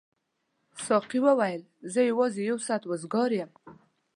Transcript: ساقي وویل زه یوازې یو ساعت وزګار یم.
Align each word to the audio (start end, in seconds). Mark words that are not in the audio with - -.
ساقي 0.87 1.19
وویل 1.25 1.61
زه 1.93 1.99
یوازې 2.09 2.41
یو 2.49 2.57
ساعت 2.67 2.83
وزګار 2.87 3.31
یم. 3.39 3.51